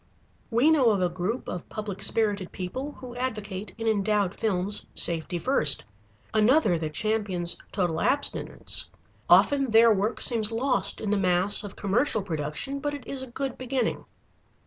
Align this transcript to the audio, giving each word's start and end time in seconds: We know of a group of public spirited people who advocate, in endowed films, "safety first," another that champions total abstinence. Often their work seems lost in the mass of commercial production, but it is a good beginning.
We 0.49 0.71
know 0.71 0.89
of 0.89 0.99
a 1.03 1.09
group 1.09 1.47
of 1.47 1.69
public 1.69 2.01
spirited 2.01 2.51
people 2.51 2.93
who 2.93 3.15
advocate, 3.15 3.75
in 3.77 3.87
endowed 3.87 4.33
films, 4.33 4.87
"safety 4.95 5.37
first," 5.37 5.85
another 6.33 6.75
that 6.75 6.95
champions 6.95 7.55
total 7.71 8.01
abstinence. 8.01 8.89
Often 9.29 9.69
their 9.69 9.93
work 9.93 10.19
seems 10.19 10.51
lost 10.51 11.01
in 11.01 11.11
the 11.11 11.17
mass 11.17 11.63
of 11.63 11.75
commercial 11.75 12.23
production, 12.23 12.79
but 12.79 12.95
it 12.95 13.05
is 13.05 13.21
a 13.21 13.27
good 13.29 13.59
beginning. 13.59 14.05